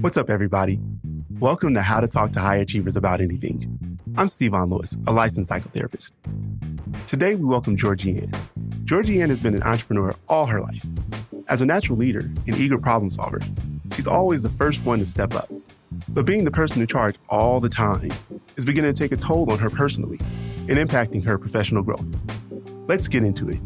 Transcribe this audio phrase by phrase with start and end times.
[0.00, 0.80] What's up, everybody?
[1.38, 3.98] Welcome to How to Talk to High Achievers About Anything.
[4.16, 6.12] I'm Stevon Lewis, a licensed psychotherapist.
[7.06, 8.32] Today, we welcome Georgie-Ann.
[8.84, 10.86] Georgie-Ann has been an entrepreneur all her life.
[11.48, 13.40] As a natural leader and eager problem solver,
[13.94, 15.50] she's always the first one to step up.
[16.08, 18.10] But being the person in charge all the time
[18.56, 20.18] is beginning to take a toll on her personally
[20.68, 22.06] and impacting her professional growth.
[22.86, 23.60] Let's get into it.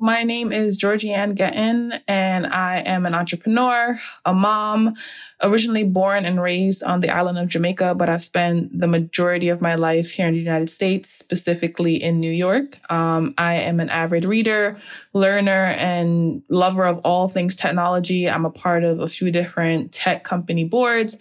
[0.00, 4.94] My name is Georgie-Ann Gettin, and I am an entrepreneur, a mom,
[5.42, 9.60] originally born and raised on the island of Jamaica, but I've spent the majority of
[9.60, 12.78] my life here in the United States, specifically in New York.
[12.90, 14.78] Um, I am an avid reader,
[15.14, 18.30] learner, and lover of all things technology.
[18.30, 21.18] I'm a part of a few different tech company boards.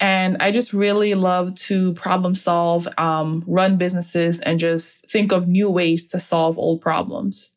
[0.00, 5.48] And I just really love to problem solve, um, run businesses, and just think of
[5.48, 7.52] new ways to solve old problems.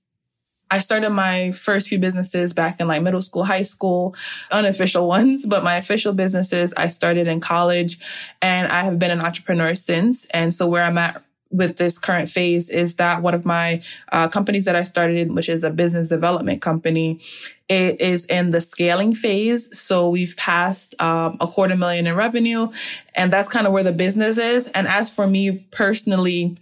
[0.71, 4.15] I started my first few businesses back in like middle school, high school,
[4.49, 7.99] unofficial ones, but my official businesses I started in college
[8.41, 10.25] and I have been an entrepreneur since.
[10.27, 13.81] And so where I'm at with this current phase is that one of my
[14.13, 17.19] uh, companies that I started, which is a business development company,
[17.67, 19.77] it is in the scaling phase.
[19.77, 22.69] So we've passed um, a quarter million in revenue,
[23.15, 24.69] and that's kind of where the business is.
[24.69, 26.57] And as for me personally,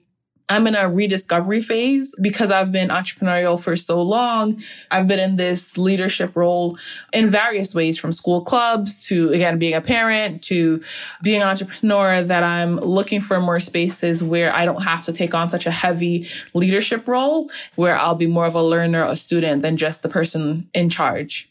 [0.50, 4.62] I'm in a rediscovery phase because I've been entrepreneurial for so long.
[4.90, 6.78] I've been in this leadership role
[7.14, 10.82] in various ways from school clubs to again, being a parent to
[11.22, 15.36] being an entrepreneur that I'm looking for more spaces where I don't have to take
[15.36, 19.62] on such a heavy leadership role where I'll be more of a learner, a student
[19.62, 21.48] than just the person in charge.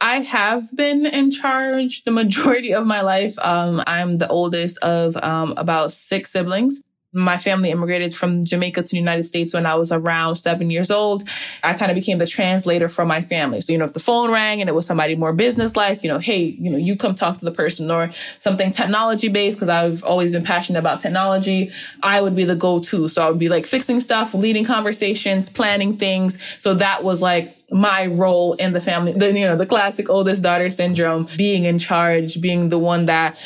[0.00, 3.38] I have been in charge the majority of my life.
[3.38, 6.82] Um, I'm the oldest of um, about six siblings
[7.12, 10.90] my family immigrated from Jamaica to the United States when I was around seven years
[10.90, 11.24] old.
[11.62, 13.62] I kind of became the translator for my family.
[13.62, 16.10] So, you know, if the phone rang and it was somebody more business like, you
[16.10, 19.70] know, hey, you know, you come talk to the person or something technology based, because
[19.70, 21.70] I've always been passionate about technology,
[22.02, 23.08] I would be the go to.
[23.08, 26.38] So I would be like fixing stuff, leading conversations, planning things.
[26.58, 30.42] So that was like my role in the family, the, you know, the classic oldest
[30.42, 33.38] daughter syndrome, being in charge, being the one that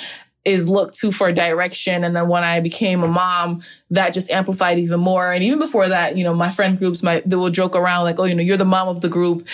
[0.44, 2.04] is looked to for direction.
[2.04, 5.32] And then when I became a mom, that just amplified even more.
[5.32, 8.18] And even before that, you know, my friend groups might, they will joke around like,
[8.18, 9.46] oh, you know, you're the mom of the group.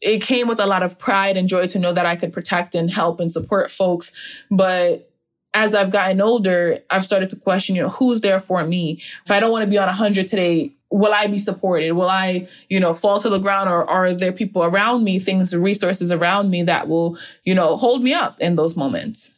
[0.00, 2.74] It came with a lot of pride and joy to know that I could protect
[2.74, 4.12] and help and support folks.
[4.50, 5.10] But
[5.52, 9.02] as I've gotten older, I've started to question, you know, who's there for me?
[9.24, 11.92] If I don't want to be on a hundred today, will I be supported?
[11.92, 15.54] Will I, you know, fall to the ground or are there people around me, things,
[15.54, 19.32] resources around me that will, you know, hold me up in those moments?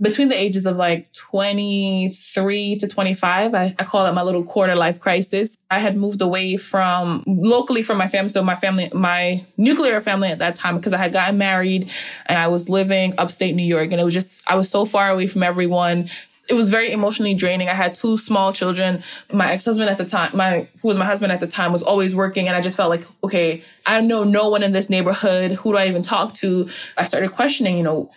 [0.00, 4.74] Between the ages of like 23 to 25, I, I, call it my little quarter
[4.74, 5.56] life crisis.
[5.70, 8.28] I had moved away from locally from my family.
[8.28, 11.90] So my family, my nuclear family at that time, because I had gotten married
[12.26, 15.10] and I was living upstate New York and it was just, I was so far
[15.10, 16.08] away from everyone.
[16.50, 17.68] It was very emotionally draining.
[17.68, 19.02] I had two small children.
[19.32, 22.14] My ex-husband at the time, my, who was my husband at the time was always
[22.14, 22.48] working.
[22.48, 25.52] And I just felt like, okay, I know no one in this neighborhood.
[25.52, 26.68] Who do I even talk to?
[26.98, 28.10] I started questioning, you know,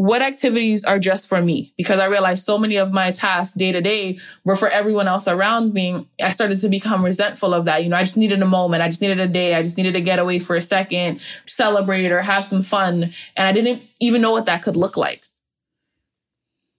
[0.00, 1.74] what activities are just for me?
[1.76, 5.28] Because I realized so many of my tasks day to day were for everyone else
[5.28, 6.08] around me.
[6.22, 7.84] I started to become resentful of that.
[7.84, 8.82] You know, I just needed a moment.
[8.82, 9.54] I just needed a day.
[9.54, 13.12] I just needed to get away for a second, celebrate or have some fun.
[13.36, 15.26] And I didn't even know what that could look like.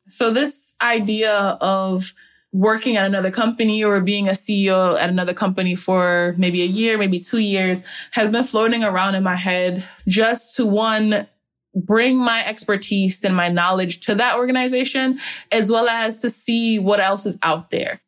[0.07, 2.15] So this idea of
[2.51, 6.97] working at another company or being a CEO at another company for maybe a year,
[6.97, 11.27] maybe two years has been floating around in my head just to one,
[11.73, 15.19] bring my expertise and my knowledge to that organization,
[15.51, 18.01] as well as to see what else is out there.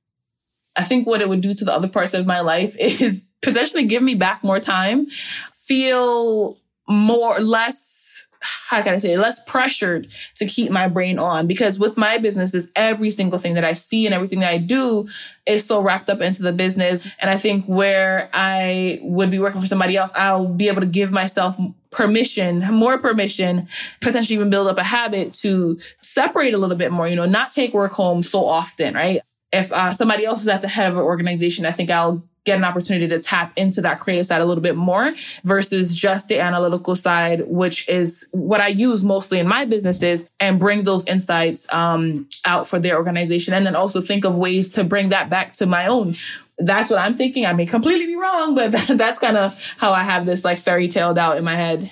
[0.76, 3.86] I think what it would do to the other parts of my life is potentially
[3.86, 6.58] give me back more time, feel
[6.88, 8.03] more, less
[8.44, 12.68] how can I say, less pressured to keep my brain on because with my businesses,
[12.76, 15.08] every single thing that I see and everything that I do
[15.46, 17.08] is so wrapped up into the business.
[17.20, 20.88] And I think where I would be working for somebody else, I'll be able to
[20.88, 21.56] give myself
[21.92, 23.68] permission, more permission,
[24.02, 27.52] potentially even build up a habit to separate a little bit more, you know, not
[27.52, 29.22] take work home so often, right?
[29.52, 32.58] If uh, somebody else is at the head of an organization, I think I'll get
[32.58, 35.14] an opportunity to tap into that creative side a little bit more
[35.44, 40.60] versus just the analytical side, which is what I use mostly in my businesses and
[40.60, 43.54] bring those insights um, out for their organization.
[43.54, 46.16] And then also think of ways to bring that back to my own.
[46.58, 47.46] That's what I'm thinking.
[47.46, 50.90] I may completely be wrong, but that's kind of how I have this like fairy
[50.90, 51.90] tale out in my head.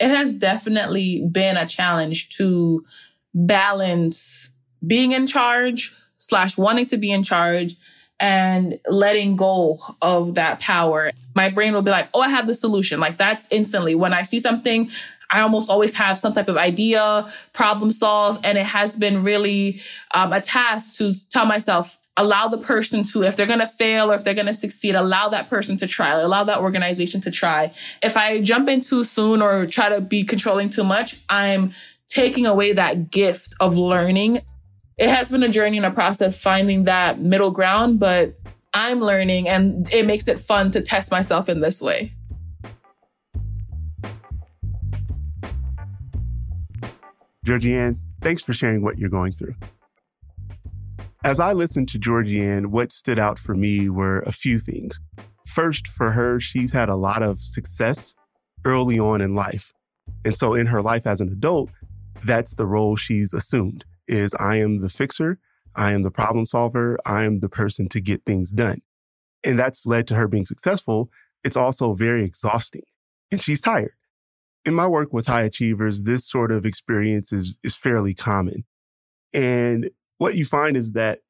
[0.00, 2.84] It has definitely been a challenge to
[3.34, 4.50] balance
[4.84, 7.76] being in charge slash wanting to be in charge
[8.20, 11.12] and letting go of that power.
[11.34, 13.00] My brain will be like, oh, I have the solution.
[13.00, 14.90] Like that's instantly when I see something,
[15.30, 18.40] I almost always have some type of idea, problem solve.
[18.44, 19.80] And it has been really
[20.12, 24.10] um, a task to tell myself, allow the person to, if they're going to fail
[24.10, 27.30] or if they're going to succeed, allow that person to try, allow that organization to
[27.30, 27.72] try.
[28.02, 31.72] If I jump in too soon or try to be controlling too much, I'm
[32.08, 34.40] taking away that gift of learning.
[34.98, 38.34] It has been a journey and a process finding that middle ground, but
[38.74, 42.14] I'm learning and it makes it fun to test myself in this way.
[47.44, 49.54] Georgie-Ann, thanks for sharing what you're going through.
[51.22, 55.00] As I listened to Georgie-Ann, what stood out for me were a few things.
[55.46, 58.16] First, for her, she's had a lot of success
[58.64, 59.72] early on in life.
[60.24, 61.70] And so in her life as an adult,
[62.24, 65.38] that's the role she's assumed is I am the fixer.
[65.76, 66.98] I am the problem solver.
[67.06, 68.80] I am the person to get things done.
[69.44, 71.10] And that's led to her being successful.
[71.44, 72.82] It's also very exhausting
[73.30, 73.92] and she's tired.
[74.64, 78.64] In my work with high achievers, this sort of experience is, is fairly common.
[79.32, 81.20] And what you find is that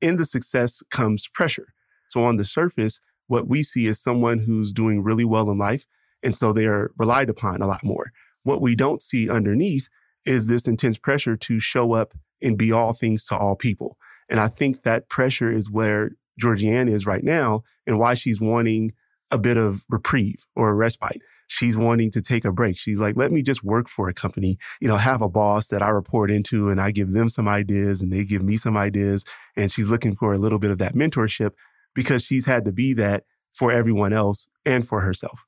[0.00, 1.74] in the success comes pressure.
[2.08, 5.84] So on the surface, what we see is someone who's doing really well in life.
[6.22, 8.12] And so they are relied upon a lot more.
[8.42, 9.88] What we don't see underneath
[10.24, 13.96] is this intense pressure to show up and be all things to all people.
[14.30, 18.92] And I think that pressure is where Georgie-Ann is right now and why she's wanting
[19.30, 22.76] a bit of reprieve or a respite she's wanting to take a break.
[22.76, 25.82] She's like, let me just work for a company, you know, have a boss that
[25.82, 29.24] I report into and I give them some ideas and they give me some ideas.
[29.56, 31.52] And she's looking for a little bit of that mentorship
[31.94, 35.44] because she's had to be that for everyone else and for herself.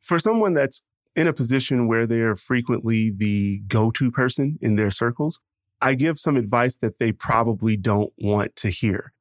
[0.00, 0.82] For someone that's
[1.16, 5.40] in a position where they're frequently the go-to person in their circles,
[5.80, 9.12] I give some advice that they probably don't want to hear.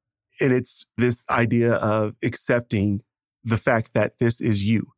[0.41, 3.01] And it's this idea of accepting
[3.43, 4.91] the fact that this is you.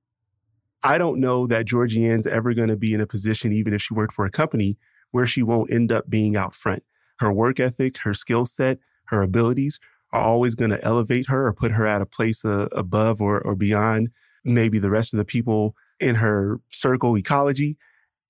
[0.84, 3.94] I don't know that Georgie-Ann's ever going to be in a position, even if she
[3.94, 4.78] worked for a company,
[5.12, 6.84] where she won't end up being out front.
[7.20, 9.80] Her work ethic, her skill set, her abilities
[10.14, 13.42] are always going to elevate her or put her at a place uh, above or,
[13.42, 14.10] or beyond
[14.46, 17.78] maybe the rest of the people in her circle ecology.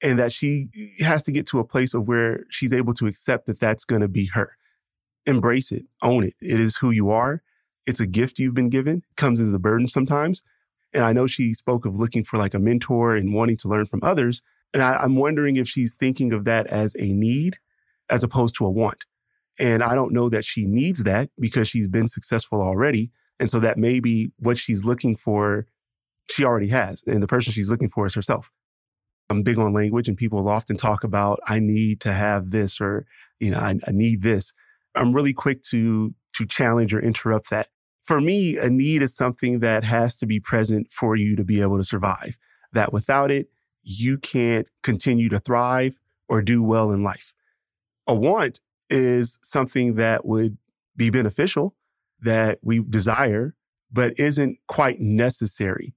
[0.03, 0.69] And that she
[0.99, 4.01] has to get to a place of where she's able to accept that that's going
[4.01, 4.51] to be her.
[5.25, 6.35] Embrace it, own it.
[6.39, 7.41] It is who you are.
[7.87, 10.43] It's a gift you've been given, comes as a burden sometimes,
[10.93, 13.85] and I know she spoke of looking for like a mentor and wanting to learn
[13.85, 14.41] from others.
[14.73, 17.57] And I, I'm wondering if she's thinking of that as a need
[18.09, 19.05] as opposed to a want.
[19.59, 23.11] And I don't know that she needs that because she's been successful already.
[23.39, 25.67] And so that may be what she's looking for,
[26.29, 27.03] she already has.
[27.05, 28.51] And the person she's looking for is herself.
[29.29, 33.05] I'm big on language and people often talk about, I need to have this or,
[33.39, 34.53] you know, I, I need this.
[34.95, 37.67] I'm really quick to, to challenge or interrupt that
[38.07, 41.61] for me, a need is something that has to be present for you to be
[41.61, 42.37] able to survive.
[42.71, 43.49] That without it,
[43.83, 45.97] you can't continue to thrive
[46.29, 47.33] or do well in life.
[48.07, 50.57] A want is something that would
[50.95, 51.75] be beneficial,
[52.21, 53.55] that we desire,
[53.91, 55.93] but isn't quite necessary.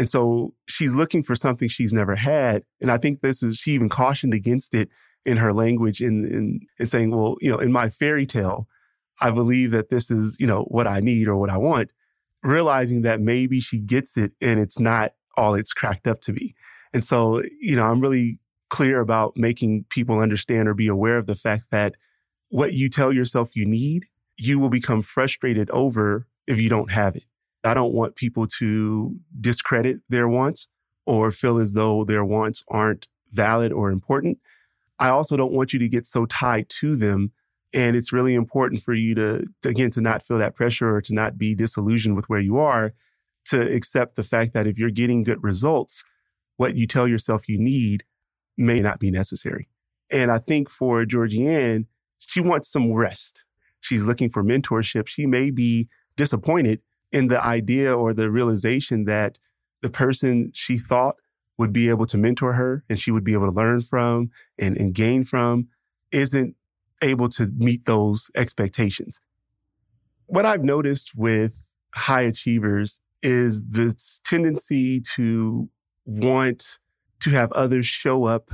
[0.00, 2.62] And so she's looking for something she's never had.
[2.80, 4.88] And I think this is, she even cautioned against it
[5.26, 8.66] in her language in, in, in saying, well, you know, in my fairy tale,
[9.20, 11.90] I believe that this is, you know, what I need or what I want,
[12.42, 16.54] realizing that maybe she gets it and it's not all it's cracked up to be.
[16.94, 18.38] And so, you know, I'm really
[18.70, 21.96] clear about making people understand or be aware of the fact that
[22.48, 24.06] what you tell yourself you need,
[24.38, 27.26] you will become frustrated over if you don't have it.
[27.64, 30.68] I don't want people to discredit their wants
[31.06, 34.38] or feel as though their wants aren't valid or important.
[34.98, 37.32] I also don't want you to get so tied to them
[37.72, 41.14] and it's really important for you to, again, to not feel that pressure or to
[41.14, 42.94] not be disillusioned with where you are,
[43.46, 46.02] to accept the fact that if you're getting good results,
[46.56, 48.04] what you tell yourself you need
[48.58, 49.68] may not be necessary.
[50.10, 51.86] And I think for Georgie-Ann,
[52.18, 53.44] she wants some rest.
[53.80, 55.06] She's looking for mentorship.
[55.06, 56.80] She may be disappointed
[57.12, 59.38] in the idea or the realization that
[59.82, 61.16] the person she thought
[61.58, 64.76] would be able to mentor her and she would be able to learn from and,
[64.76, 65.68] and gain from
[66.12, 66.56] isn't
[67.02, 69.20] able to meet those expectations.
[70.26, 75.68] What I've noticed with high achievers is this tendency to
[76.04, 76.78] want
[77.20, 78.50] to have others show up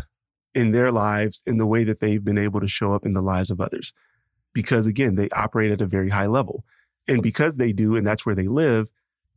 [0.54, 3.22] in their lives in the way that they've been able to show up in the
[3.22, 3.92] lives of others.
[4.52, 6.64] Because again, they operate at a very high level.
[7.08, 8.90] And because they do, and that's where they live,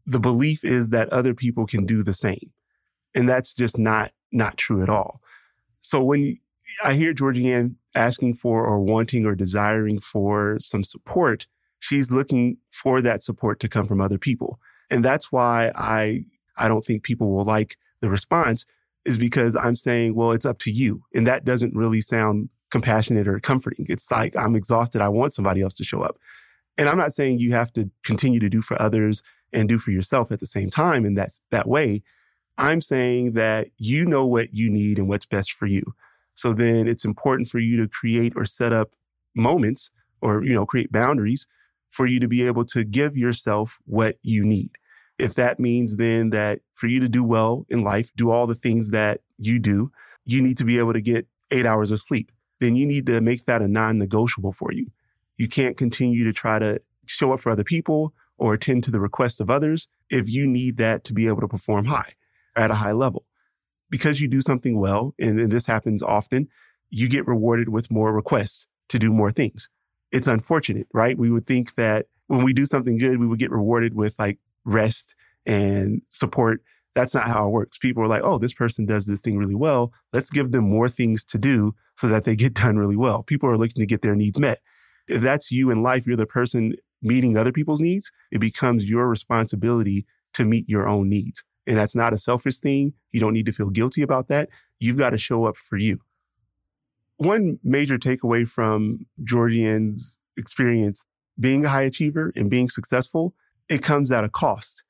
[0.06, 2.52] the belief is that other people can do the same.
[3.16, 5.22] And that's just not, not true at all.
[5.82, 6.40] So when
[6.84, 11.48] I hear Georgie-Ann asking for or wanting or desiring for some support.
[11.80, 14.60] She's looking for that support to come from other people.
[14.92, 16.26] And that's why I,
[16.58, 18.66] I don't think people will like the response
[19.06, 21.04] is because I'm saying, well, it's up to you.
[21.14, 23.86] And that doesn't really sound compassionate or comforting.
[23.90, 25.02] It's like, I'm exhausted.
[25.02, 26.18] I want somebody else to show up.
[26.80, 29.22] And I'm not saying you have to continue to do for others
[29.52, 31.04] and do for yourself at the same time.
[31.04, 32.04] And that's that way.
[32.58, 35.84] I'm saying that you know what you need and what's best for you.
[36.36, 38.92] So then it's important for you to create or set up
[39.36, 41.48] moments or, you know, create boundaries
[41.90, 44.72] for you to be able to give yourself what you need.
[45.18, 48.56] If that means then that for you to do well in life, do all the
[48.56, 49.92] things that you do,
[50.24, 52.32] you need to be able to get eight hours of sleep.
[52.62, 54.88] Then you need to make that a non-negotiable for you.
[55.40, 59.00] You can't continue to try to show up for other people or attend to the
[59.00, 62.12] requests of others if you need that to be able to perform high
[62.56, 63.26] at a high level.
[63.90, 66.50] Because you do something well, and, and this happens often,
[66.90, 69.70] you get rewarded with more requests to do more things.
[70.12, 71.18] It's unfortunate, right?
[71.18, 74.40] We would think that when we do something good, we would get rewarded with like
[74.66, 75.16] rest
[75.46, 76.62] and support.
[76.96, 77.78] That's not how it works.
[77.78, 79.94] People are like, oh, this person does this thing really well.
[80.12, 83.24] Let's give them more things to do so that they get done really well.
[83.24, 84.60] People are looking to get their needs met.
[85.10, 88.12] If that's you in life, you're the person meeting other people's needs.
[88.32, 91.44] It becomes your responsibility to meet your own needs.
[91.68, 92.94] And that's not a selfish thing.
[93.12, 94.50] You don't need to feel guilty about that.
[94.80, 96.00] You've got to show up for you.
[97.18, 101.06] One major takeaway from Georgie-Ann's experience
[101.40, 103.34] being a high achiever and being successful
[103.70, 104.84] it comes at a cost.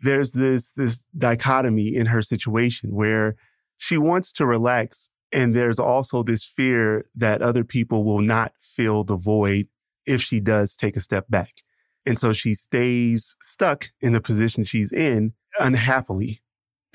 [0.00, 3.36] There's this, this dichotomy in her situation where
[3.78, 5.08] she wants to relax.
[5.34, 9.66] And there's also this fear that other people will not fill the void
[10.06, 11.62] if she does take a step back.
[12.06, 16.38] And so she stays stuck in the position she's in unhappily.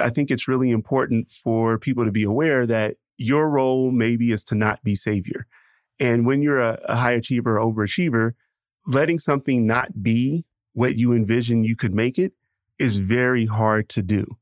[0.02, 4.46] I think it's really important for people to be aware that your role maybe is
[4.46, 5.46] to not be savior.
[6.00, 8.36] And when you're a, a high achiever or overachiever,
[8.88, 12.32] letting something not be what you envision you could make it
[12.80, 14.38] is very hard to do.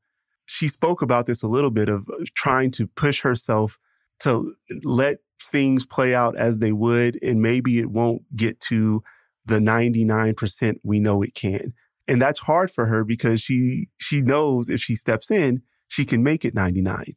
[0.46, 3.76] She spoke about this a little bit of trying to push herself
[4.20, 9.02] to let things play out as they would, and maybe it won't get to
[9.44, 11.72] the 99% we know it can.
[12.06, 16.22] And that's hard for her because she, she knows if she steps in, she can
[16.22, 17.14] make it 99.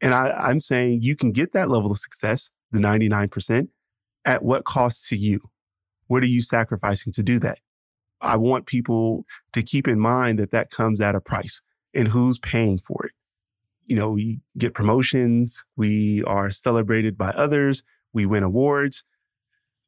[0.00, 3.68] And I, I'm saying you can get that level of success, the 99%,
[4.24, 5.40] at what cost to you?
[6.06, 7.58] What are you sacrificing to do that?
[8.20, 11.60] I want people to keep in mind that that comes at a price
[11.94, 13.11] and who's paying for it.
[13.86, 15.64] You know, we get promotions.
[15.76, 17.82] We are celebrated by others.
[18.12, 19.04] We win awards.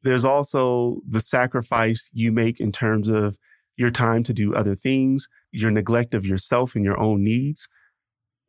[0.03, 3.39] There's also the sacrifice you make in terms of
[3.77, 7.69] your time to do other things, your neglect of yourself and your own needs.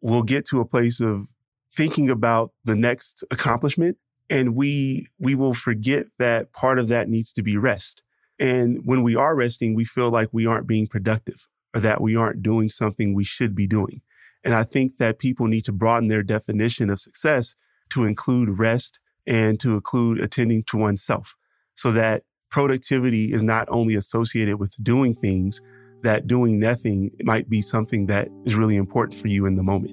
[0.01, 1.27] We'll get to a place of
[1.71, 3.97] thinking about the next accomplishment
[4.29, 8.01] and we, we will forget that part of that needs to be rest.
[8.39, 12.15] And when we are resting, we feel like we aren't being productive or that we
[12.15, 14.01] aren't doing something we should be doing.
[14.45, 17.55] And I think that people need to broaden their definition of success
[17.89, 21.35] to include rest and to include attending to oneself
[21.73, 25.61] so that productivity is not only associated with doing things,
[26.03, 29.91] that doing nothing might be something that is really important for you in the moment.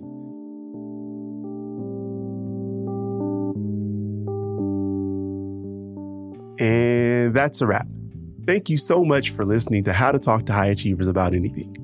[6.60, 7.86] And that's a wrap.
[8.46, 11.74] Thank you so much for listening to How to Talk to High Achievers About Anything.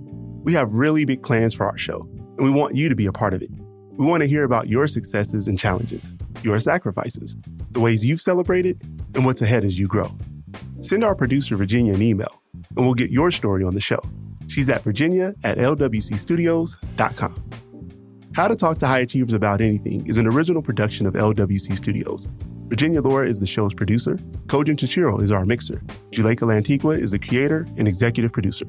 [0.44, 3.12] We have really big plans for our show, and we want you to be a
[3.12, 3.50] part of it.
[3.98, 7.36] We want to hear about your successes and challenges, your sacrifices,
[7.72, 8.80] the ways you've celebrated,
[9.14, 10.16] and what's ahead as you grow.
[10.80, 12.42] Send our producer, Virginia, an email,
[12.76, 13.98] and we'll get your story on the show.
[14.46, 17.50] She's at virginia at lwcstudios.com.
[18.34, 22.28] How to Talk to High Achievers About Anything is an original production of LWC Studios.
[22.68, 24.14] Virginia Laura is the show's producer.
[24.46, 25.82] Kojin Tashiro is our mixer.
[26.12, 28.66] Juleka Lantigua is the creator and executive producer.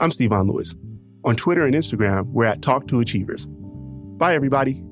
[0.00, 0.76] I'm Stevon Lewis.
[1.28, 3.46] On Twitter and Instagram, we're at Talk to Achievers.
[4.16, 4.82] Bye, everybody.